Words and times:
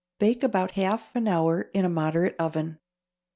Bake 0.17 0.41
about 0.41 0.71
half 0.71 1.15
an 1.15 1.27
hour 1.27 1.69
in 1.75 1.85
a 1.85 1.89
moderate 1.89 2.35
oven. 2.39 2.79